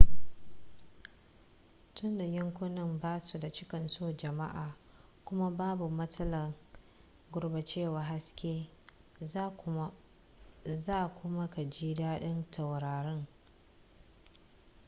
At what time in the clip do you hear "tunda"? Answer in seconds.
1.95-2.25